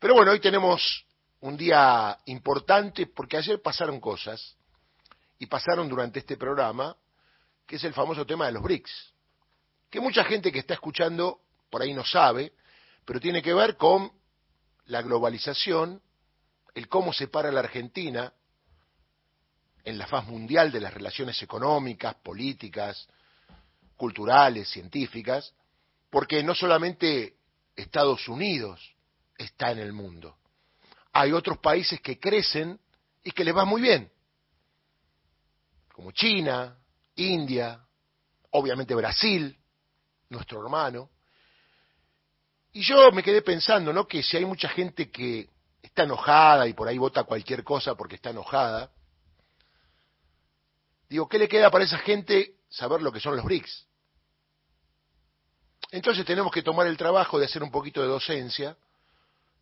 [0.00, 1.04] Pero bueno, hoy tenemos
[1.40, 4.56] un día importante porque ayer pasaron cosas
[5.38, 6.96] y pasaron durante este programa,
[7.66, 9.12] que es el famoso tema de los BRICS,
[9.90, 12.54] que mucha gente que está escuchando por ahí no sabe,
[13.04, 14.10] pero tiene que ver con
[14.86, 16.00] la globalización,
[16.74, 18.32] el cómo separa la Argentina
[19.84, 23.06] en la faz mundial de las relaciones económicas, políticas,
[23.96, 25.52] culturales, científicas,
[26.08, 27.36] porque no solamente
[27.76, 28.94] Estados Unidos
[29.44, 30.36] está en el mundo,
[31.12, 32.78] hay otros países que crecen
[33.22, 34.10] y que les va muy bien,
[35.92, 36.76] como China,
[37.16, 37.80] India,
[38.50, 39.56] obviamente Brasil,
[40.28, 41.10] nuestro hermano.
[42.72, 44.06] Y yo me quedé pensando, ¿no?
[44.06, 45.48] Que si hay mucha gente que
[45.82, 48.90] está enojada y por ahí vota cualquier cosa porque está enojada,
[51.08, 53.86] digo, ¿qué le queda para esa gente saber lo que son los BRICS?
[55.90, 58.76] Entonces tenemos que tomar el trabajo de hacer un poquito de docencia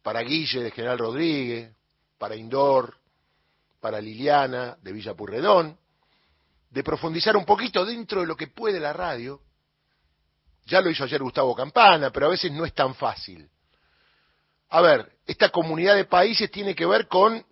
[0.03, 1.75] para Guille de General Rodríguez,
[2.19, 2.97] para Indor,
[3.81, 5.79] para Liliana de Villa Purredón,
[6.71, 9.41] de profundizar un poquito dentro de lo que puede la radio.
[10.67, 13.49] Ya lo hizo ayer Gustavo Campana, pero a veces no es tan fácil.
[14.71, 17.45] A ver, esta comunidad de países tiene que ver con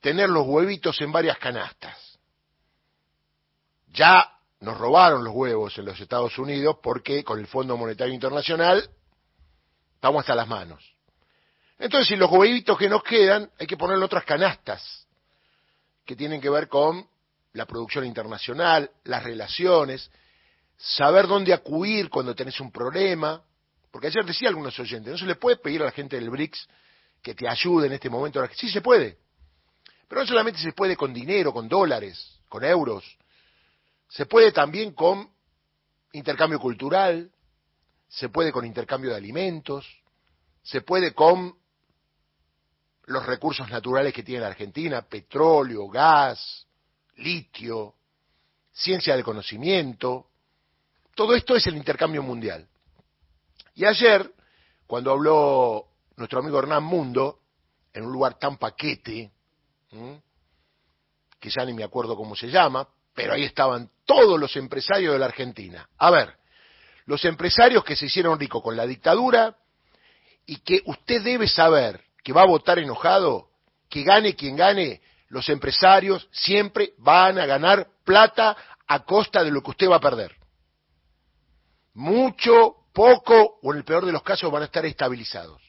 [0.00, 2.18] tener los huevitos en varias canastas.
[3.92, 8.88] Ya nos robaron los huevos en los Estados Unidos porque con el Fondo Monetario Internacional
[10.02, 10.82] estamos hasta las manos.
[11.78, 15.06] Entonces, si los huevitos que nos quedan, hay que ponerle otras canastas
[16.04, 17.06] que tienen que ver con
[17.52, 20.10] la producción internacional, las relaciones,
[20.76, 23.40] saber dónde acudir cuando tenés un problema,
[23.92, 26.68] porque ayer decía algunos oyentes, no se le puede pedir a la gente del BRICS
[27.22, 28.44] que te ayude en este momento.
[28.54, 29.18] Sí se puede,
[30.08, 33.04] pero no solamente se puede con dinero, con dólares, con euros,
[34.08, 35.30] se puede también con
[36.12, 37.30] intercambio cultural,
[38.12, 39.86] se puede con intercambio de alimentos,
[40.62, 41.56] se puede con
[43.06, 46.66] los recursos naturales que tiene la Argentina, petróleo, gas,
[47.16, 47.94] litio,
[48.70, 50.26] ciencia del conocimiento,
[51.14, 52.68] todo esto es el intercambio mundial.
[53.74, 54.30] Y ayer,
[54.86, 57.40] cuando habló nuestro amigo Hernán Mundo,
[57.94, 59.30] en un lugar tan paquete,
[61.40, 65.18] que ya ni me acuerdo cómo se llama, pero ahí estaban todos los empresarios de
[65.18, 65.88] la Argentina.
[65.96, 66.41] A ver,
[67.06, 69.56] los empresarios que se hicieron ricos con la dictadura
[70.46, 73.48] y que usted debe saber que va a votar enojado,
[73.88, 79.62] que gane quien gane, los empresarios siempre van a ganar plata a costa de lo
[79.62, 80.36] que usted va a perder.
[81.94, 85.60] Mucho, poco o en el peor de los casos van a estar estabilizados.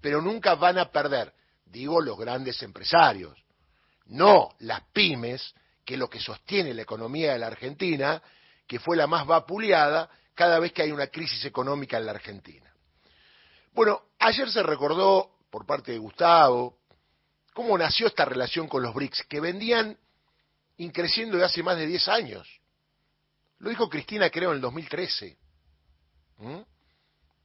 [0.00, 1.32] Pero nunca van a perder,
[1.66, 3.38] digo los grandes empresarios,
[4.06, 5.54] no las pymes,
[5.84, 8.22] que es lo que sostiene la economía de la Argentina,
[8.66, 12.72] que fue la más vapuleada cada vez que hay una crisis económica en la Argentina.
[13.72, 16.78] Bueno, ayer se recordó por parte de Gustavo,
[17.52, 19.98] cómo nació esta relación con los BRICS, que vendían
[20.78, 22.48] increciendo de hace más de 10 años.
[23.58, 25.36] Lo dijo Cristina, creo, en el 2013.
[26.38, 26.60] ¿Mm?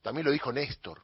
[0.02, 1.02] También lo dijo Néstor.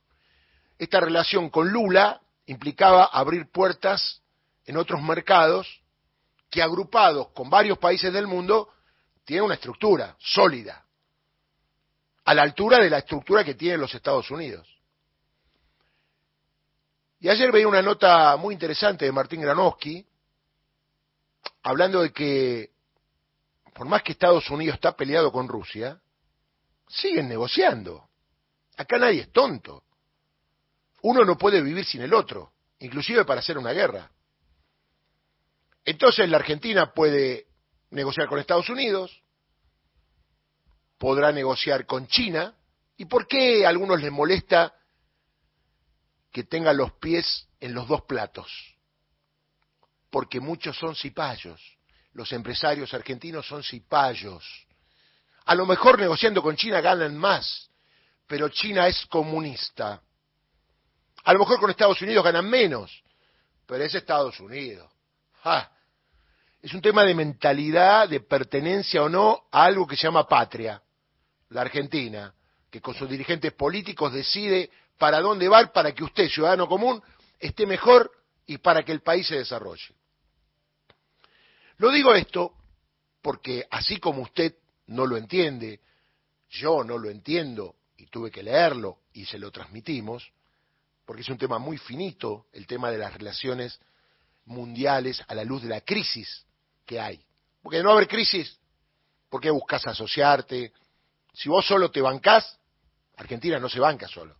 [0.78, 4.22] Esta relación con Lula implicaba abrir puertas
[4.66, 5.82] en otros mercados
[6.50, 8.72] que agrupados con varios países del mundo
[9.24, 10.83] tienen una estructura sólida,
[12.24, 14.68] a la altura de la estructura que tienen los Estados Unidos.
[17.20, 20.06] Y ayer veía una nota muy interesante de Martín Granowski,
[21.62, 22.70] hablando de que,
[23.74, 25.98] por más que Estados Unidos está peleado con Rusia,
[26.88, 28.08] siguen negociando.
[28.76, 29.84] Acá nadie es tonto.
[31.02, 34.10] Uno no puede vivir sin el otro, inclusive para hacer una guerra.
[35.84, 37.46] Entonces la Argentina puede
[37.90, 39.22] negociar con Estados Unidos,
[40.98, 42.54] podrá negociar con China,
[42.96, 44.74] ¿y por qué a algunos les molesta
[46.34, 48.50] que tenga los pies en los dos platos,
[50.10, 51.60] porque muchos son cipayos,
[52.12, 54.44] los empresarios argentinos son cipayos.
[55.44, 57.70] A lo mejor negociando con China ganan más,
[58.26, 60.02] pero China es comunista.
[61.22, 63.04] A lo mejor con Estados Unidos ganan menos,
[63.64, 64.90] pero es Estados Unidos.
[66.62, 70.82] Es un tema de mentalidad, de pertenencia o no a algo que se llama patria,
[71.50, 72.34] la Argentina,
[72.70, 77.02] que con sus dirigentes políticos decide para dónde va para que usted, ciudadano común,
[77.38, 78.10] esté mejor
[78.46, 79.94] y para que el país se desarrolle.
[81.78, 82.54] Lo digo esto
[83.22, 84.54] porque así como usted
[84.86, 85.80] no lo entiende,
[86.50, 90.30] yo no lo entiendo y tuve que leerlo y se lo transmitimos,
[91.04, 93.80] porque es un tema muy finito, el tema de las relaciones
[94.46, 96.44] mundiales a la luz de la crisis
[96.84, 97.24] que hay.
[97.62, 98.58] Porque de no haber crisis,
[99.30, 100.72] ¿por qué buscas asociarte?
[101.34, 102.58] Si vos solo te bancás,
[103.16, 104.36] Argentina no se banca solo.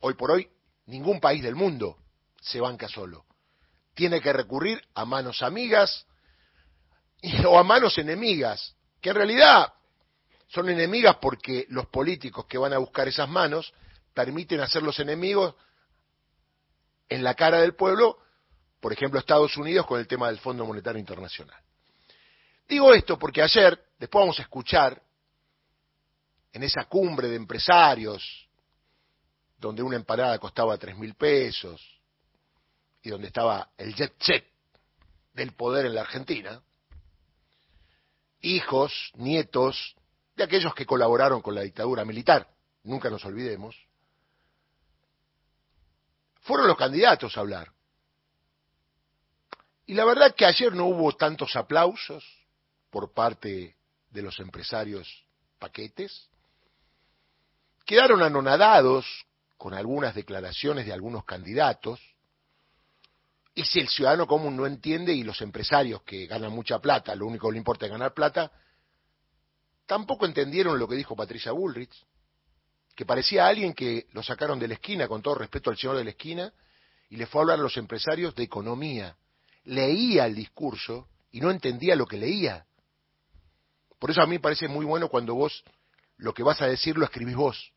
[0.00, 0.48] Hoy por hoy
[0.86, 1.98] ningún país del mundo
[2.40, 3.24] se banca solo.
[3.94, 6.06] Tiene que recurrir a manos amigas
[7.46, 9.72] o a manos enemigas, que en realidad
[10.48, 13.72] son enemigas porque los políticos que van a buscar esas manos
[14.12, 15.54] permiten hacer los enemigos
[17.08, 18.18] en la cara del pueblo,
[18.80, 21.58] por ejemplo Estados Unidos con el tema del Fondo Monetario Internacional.
[22.68, 25.02] Digo esto porque ayer, después vamos a escuchar
[26.54, 28.48] en esa cumbre de empresarios,
[29.58, 31.82] donde una empanada costaba tres mil pesos
[33.02, 34.46] y donde estaba el jet set
[35.32, 36.62] del poder en la Argentina,
[38.40, 39.96] hijos, nietos
[40.36, 42.48] de aquellos que colaboraron con la dictadura militar,
[42.84, 43.76] nunca nos olvidemos,
[46.42, 47.72] fueron los candidatos a hablar.
[49.86, 52.24] Y la verdad que ayer no hubo tantos aplausos
[52.90, 53.76] por parte
[54.10, 55.24] de los empresarios
[55.58, 56.28] paquetes.
[57.84, 59.06] Quedaron anonadados
[59.58, 62.00] con algunas declaraciones de algunos candidatos.
[63.54, 67.26] Y si el ciudadano común no entiende y los empresarios que ganan mucha plata, lo
[67.26, 68.50] único que le importa es ganar plata,
[69.86, 71.94] tampoco entendieron lo que dijo Patricia Bullrich,
[72.96, 76.04] que parecía alguien que lo sacaron de la esquina, con todo respeto al señor de
[76.04, 76.52] la esquina,
[77.10, 79.16] y le fue a hablar a los empresarios de economía.
[79.64, 82.66] Leía el discurso y no entendía lo que leía.
[83.98, 85.64] Por eso a mí me parece muy bueno cuando vos
[86.16, 87.73] lo que vas a decir lo escribís vos.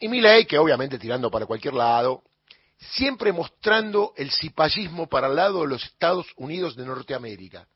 [0.00, 2.24] Y mi ley, que obviamente tirando para cualquier lado,
[2.78, 7.68] siempre mostrando el cipallismo para el lado de los Estados Unidos de Norteamérica,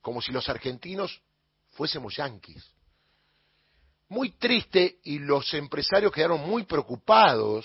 [0.00, 1.22] como si los argentinos
[1.70, 2.64] fuésemos yanquis
[4.10, 7.64] muy triste y los empresarios quedaron muy preocupados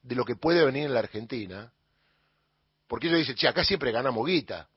[0.00, 1.72] de lo que puede venir en la Argentina,
[2.86, 4.68] porque ellos dicen, che, acá siempre ganamos guita,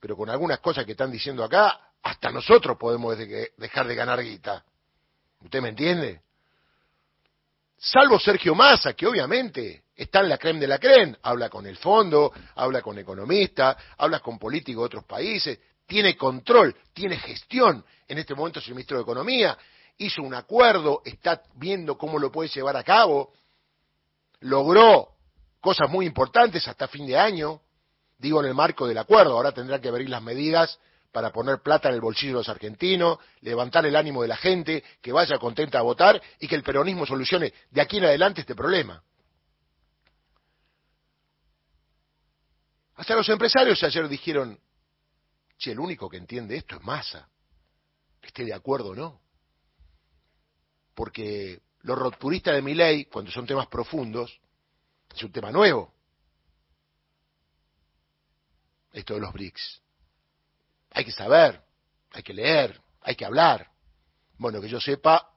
[0.00, 4.64] pero con algunas cosas que están diciendo acá, hasta nosotros podemos dejar de ganar guita.
[5.40, 6.22] ¿Usted me entiende?
[7.78, 11.76] Salvo Sergio Massa, que obviamente está en la creme de la creme, habla con el
[11.76, 17.84] fondo, habla con economistas, habla con políticos de otros países, tiene control, tiene gestión.
[18.08, 19.56] En este momento es el ministro de Economía,
[19.98, 23.32] hizo un acuerdo, está viendo cómo lo puede llevar a cabo,
[24.40, 25.10] logró
[25.60, 27.60] cosas muy importantes hasta fin de año,
[28.18, 30.78] digo en el marco del acuerdo, ahora tendrá que abrir las medidas
[31.16, 34.84] para poner plata en el bolsillo de los argentinos, levantar el ánimo de la gente,
[35.00, 38.54] que vaya contenta a votar y que el peronismo solucione de aquí en adelante este
[38.54, 39.02] problema.
[42.96, 44.60] Hasta los empresarios ayer dijeron,
[45.56, 47.26] che, el único que entiende esto es masa,
[48.20, 49.22] esté de acuerdo o no
[50.92, 54.38] porque los rupturistas de mi ley, cuando son temas profundos,
[55.14, 55.94] es un tema nuevo.
[58.92, 59.85] Esto de los BRICS.
[60.96, 61.60] Hay que saber,
[62.12, 63.70] hay que leer, hay que hablar.
[64.38, 65.30] Bueno, que yo sepa,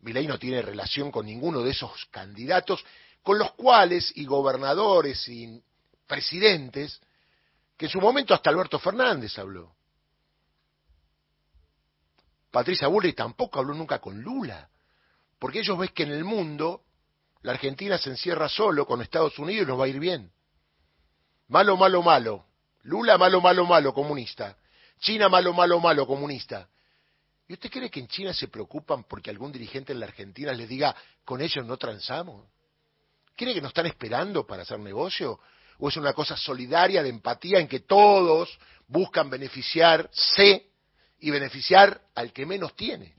[0.00, 2.82] mi ley no tiene relación con ninguno de esos candidatos
[3.22, 5.62] con los cuales y gobernadores y
[6.06, 7.02] presidentes
[7.76, 9.76] que en su momento hasta Alberto Fernández habló.
[12.50, 14.70] Patricia Bullrich tampoco habló nunca con Lula,
[15.38, 16.82] porque ellos ven que en el mundo
[17.42, 20.32] la Argentina se encierra solo con Estados Unidos y nos va a ir bien.
[21.48, 22.46] Malo, malo, malo.
[22.84, 24.56] Lula, malo, malo, malo, comunista.
[25.02, 26.66] China, malo, malo, malo, comunista.
[27.46, 30.68] ¿Y usted cree que en China se preocupan porque algún dirigente en la Argentina les
[30.68, 32.46] diga, con ellos no transamos?
[33.36, 35.38] ¿Cree que nos están esperando para hacer negocio?
[35.78, 40.66] ¿O es una cosa solidaria de empatía en que todos buscan beneficiarse
[41.18, 43.14] y beneficiar al que menos tiene.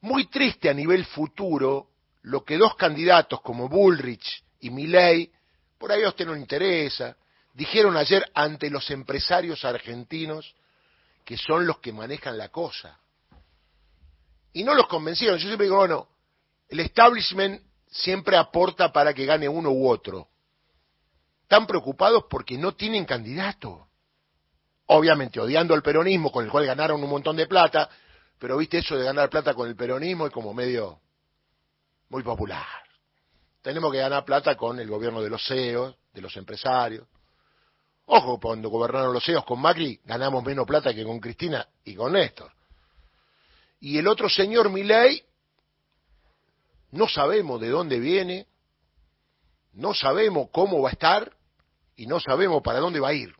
[0.00, 1.88] Muy triste a nivel futuro
[2.22, 5.30] lo que dos candidatos como Bullrich y Milley,
[5.78, 7.16] por ahí a usted no le interesa,
[7.54, 10.54] dijeron ayer ante los empresarios argentinos
[11.24, 12.98] que son los que manejan la cosa.
[14.52, 15.38] Y no los convencieron.
[15.38, 16.08] Yo siempre digo, bueno,
[16.68, 20.28] el establishment siempre aporta para que gane uno u otro.
[21.42, 23.88] Están preocupados porque no tienen candidato
[24.86, 27.88] obviamente odiando al peronismo, con el cual ganaron un montón de plata,
[28.38, 31.00] pero viste eso de ganar plata con el peronismo es como medio
[32.08, 32.66] muy popular.
[33.62, 37.06] Tenemos que ganar plata con el gobierno de los CEOs, de los empresarios.
[38.14, 42.12] Ojo, cuando gobernaron los CEOs con Macri, ganamos menos plata que con Cristina y con
[42.12, 42.52] Néstor.
[43.80, 45.24] Y el otro señor Milei,
[46.90, 48.46] no sabemos de dónde viene,
[49.72, 51.34] no sabemos cómo va a estar
[51.96, 53.34] y no sabemos para dónde va a ir.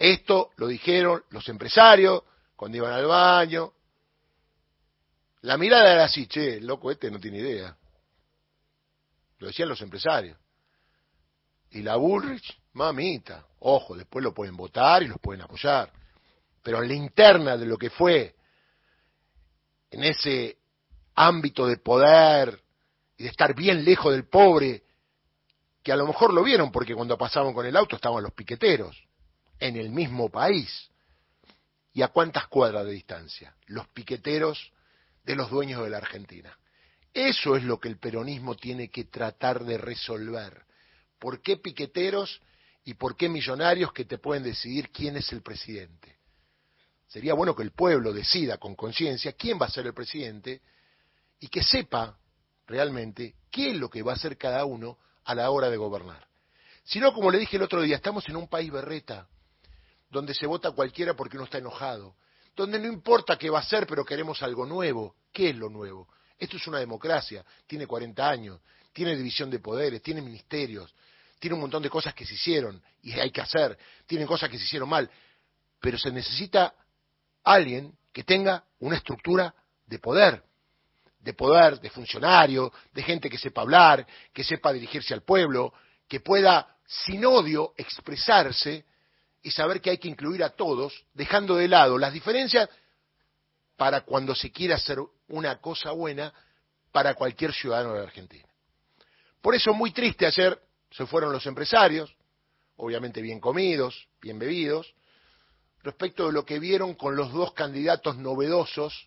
[0.00, 2.24] Esto lo dijeron los empresarios
[2.56, 3.72] cuando iban al baño.
[5.42, 7.76] La mirada era así, che, el loco este no tiene idea.
[9.38, 10.36] Lo decían los empresarios.
[11.70, 15.90] Y la Bullrich, mamita, ojo, después lo pueden votar y los pueden apoyar.
[16.62, 18.34] Pero en la interna de lo que fue,
[19.90, 20.58] en ese
[21.14, 22.60] ámbito de poder,
[23.16, 24.82] y de estar bien lejos del pobre,
[25.82, 28.96] que a lo mejor lo vieron porque cuando pasaban con el auto estaban los piqueteros,
[29.58, 30.90] en el mismo país.
[31.92, 33.54] ¿Y a cuántas cuadras de distancia?
[33.66, 34.72] Los piqueteros
[35.24, 36.56] de los dueños de la Argentina.
[37.12, 40.62] Eso es lo que el peronismo tiene que tratar de resolver.
[41.18, 42.40] ¿Por qué piqueteros
[42.84, 46.18] y por qué millonarios que te pueden decidir quién es el presidente?
[47.06, 50.62] Sería bueno que el pueblo decida con conciencia quién va a ser el presidente
[51.40, 52.16] y que sepa
[52.66, 56.28] realmente qué es lo que va a hacer cada uno a la hora de gobernar.
[56.84, 59.28] Si no, como le dije el otro día, estamos en un país berreta,
[60.08, 62.16] donde se vota cualquiera porque uno está enojado,
[62.56, 65.16] donde no importa qué va a ser, pero queremos algo nuevo.
[65.32, 66.08] ¿Qué es lo nuevo?
[66.38, 68.60] Esto es una democracia, tiene 40 años,
[68.92, 70.94] tiene división de poderes, tiene ministerios,
[71.40, 74.58] tiene un montón de cosas que se hicieron y hay que hacer, tiene cosas que
[74.58, 75.10] se hicieron mal,
[75.80, 76.74] pero se necesita
[77.42, 79.52] alguien que tenga una estructura
[79.86, 80.44] de poder,
[81.18, 85.72] de poder, de funcionario, de gente que sepa hablar, que sepa dirigirse al pueblo,
[86.06, 88.84] que pueda, sin odio, expresarse
[89.42, 92.68] y saber que hay que incluir a todos, dejando de lado las diferencias
[93.76, 96.34] para cuando se quiera hacer una cosa buena
[96.92, 98.46] para cualquier ciudadano de Argentina.
[99.40, 102.14] Por eso, muy triste ayer se fueron los empresarios,
[102.76, 104.94] obviamente bien comidos, bien bebidos,
[105.82, 109.06] respecto de lo que vieron con los dos candidatos novedosos,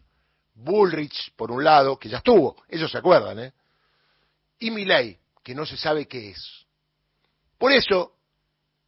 [0.56, 3.54] Bullrich, por un lado, que ya estuvo, ellos se acuerdan, ¿eh?
[4.60, 6.66] y Milley, que no se sabe qué es.
[7.58, 8.14] Por eso,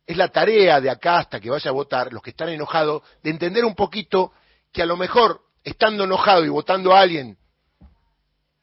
[0.06, 3.32] es la tarea de acá hasta que vaya a votar, los que están enojados, de
[3.32, 4.32] entender un poquito
[4.72, 7.38] que a lo mejor, estando enojado y votando a alguien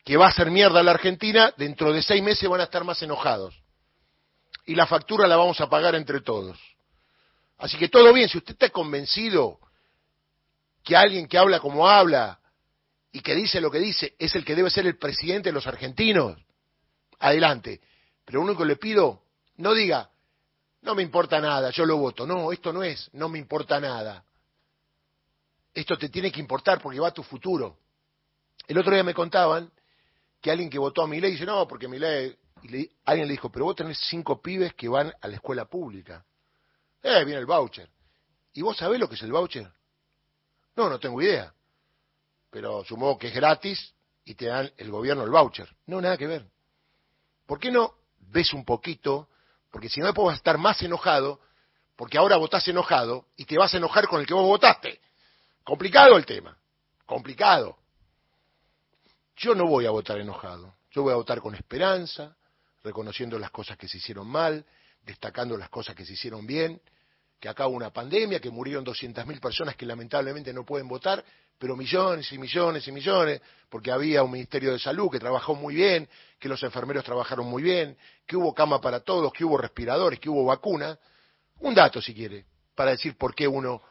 [0.04, 2.84] que va a hacer mierda a la Argentina, dentro de seis meses van a estar
[2.84, 3.61] más enojados.
[4.64, 6.58] Y la factura la vamos a pagar entre todos.
[7.58, 9.58] Así que todo bien, si usted está convencido
[10.82, 12.40] que alguien que habla como habla
[13.12, 15.66] y que dice lo que dice es el que debe ser el presidente de los
[15.66, 16.38] argentinos,
[17.18, 17.80] adelante.
[18.24, 19.22] Pero lo único que le pido,
[19.56, 20.10] no diga,
[20.82, 22.26] no me importa nada, yo lo voto.
[22.26, 24.24] No, esto no es, no me importa nada.
[25.72, 27.78] Esto te tiene que importar porque va a tu futuro.
[28.66, 29.70] El otro día me contaban
[30.40, 32.36] que alguien que votó a mi ley dice, no, porque mi ley...
[32.62, 36.24] Y alguien le dijo, pero vos tenés cinco pibes que van a la escuela pública.
[37.02, 37.88] Eh, viene el voucher.
[38.54, 39.70] ¿Y vos sabés lo que es el voucher?
[40.76, 41.52] No, no tengo idea.
[42.50, 45.68] Pero supongo que es gratis y te dan el gobierno el voucher.
[45.86, 46.46] No, nada que ver.
[47.46, 49.28] ¿Por qué no ves un poquito?
[49.70, 51.40] Porque si no después vas a estar más enojado,
[51.96, 55.00] porque ahora votás enojado y te vas a enojar con el que vos votaste.
[55.64, 56.56] Complicado el tema.
[57.06, 57.78] Complicado.
[59.36, 60.74] Yo no voy a votar enojado.
[60.90, 62.36] Yo voy a votar con esperanza,
[62.82, 64.64] reconociendo las cosas que se hicieron mal,
[65.04, 66.80] destacando las cosas que se hicieron bien,
[67.42, 71.24] que hubo una pandemia, que murieron 200.000 personas que lamentablemente no pueden votar,
[71.58, 75.74] pero millones y millones y millones, porque había un Ministerio de Salud que trabajó muy
[75.74, 76.08] bien,
[76.38, 77.96] que los enfermeros trabajaron muy bien,
[78.26, 80.98] que hubo cama para todos, que hubo respiradores, que hubo vacunas.
[81.60, 82.46] Un dato, si quiere,
[82.76, 83.82] para decir por qué uno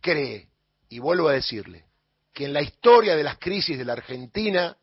[0.00, 0.48] cree,
[0.88, 1.84] y vuelvo a decirle,
[2.32, 4.76] que en la historia de las crisis de la Argentina,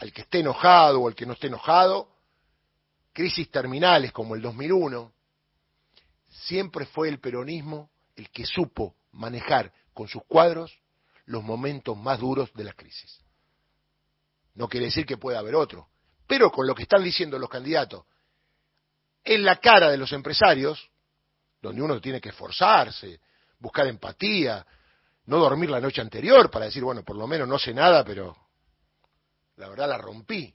[0.00, 2.11] al que esté enojado o al que no esté enojado,
[3.12, 5.12] crisis terminales como el 2001,
[6.28, 10.78] siempre fue el peronismo el que supo manejar con sus cuadros
[11.26, 13.20] los momentos más duros de la crisis.
[14.54, 15.88] No quiere decir que pueda haber otro,
[16.26, 18.04] pero con lo que están diciendo los candidatos
[19.24, 20.90] en la cara de los empresarios,
[21.60, 23.20] donde uno tiene que esforzarse,
[23.58, 24.66] buscar empatía,
[25.26, 28.36] no dormir la noche anterior para decir, bueno, por lo menos no sé nada, pero
[29.56, 30.52] la verdad la rompí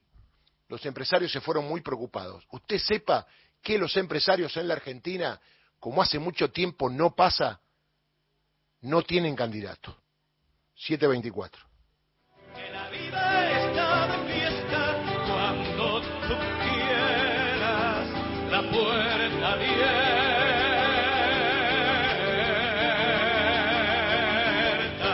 [0.69, 2.45] los empresarios se fueron muy preocupados.
[2.51, 3.25] Usted sepa
[3.61, 5.39] que los empresarios en la Argentina,
[5.79, 7.61] como hace mucho tiempo no pasa,
[8.81, 9.97] no tienen candidato.
[10.75, 11.66] 724.